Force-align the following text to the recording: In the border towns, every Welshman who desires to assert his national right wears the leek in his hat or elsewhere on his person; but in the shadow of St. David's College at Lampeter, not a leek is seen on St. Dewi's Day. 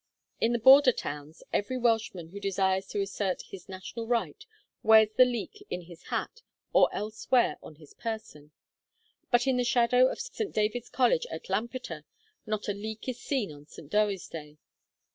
In 0.39 0.51
the 0.51 0.57
border 0.57 0.91
towns, 0.93 1.43
every 1.53 1.77
Welshman 1.77 2.29
who 2.29 2.39
desires 2.39 2.87
to 2.87 3.01
assert 3.03 3.43
his 3.43 3.69
national 3.69 4.07
right 4.07 4.43
wears 4.81 5.09
the 5.15 5.25
leek 5.25 5.63
in 5.69 5.81
his 5.83 6.05
hat 6.05 6.41
or 6.73 6.89
elsewhere 6.91 7.57
on 7.61 7.75
his 7.75 7.93
person; 7.93 8.51
but 9.29 9.45
in 9.45 9.57
the 9.57 9.63
shadow 9.63 10.07
of 10.07 10.19
St. 10.19 10.51
David's 10.55 10.89
College 10.89 11.27
at 11.29 11.49
Lampeter, 11.51 12.03
not 12.47 12.67
a 12.67 12.73
leek 12.73 13.07
is 13.07 13.19
seen 13.19 13.51
on 13.51 13.67
St. 13.67 13.91
Dewi's 13.91 14.27
Day. 14.27 14.57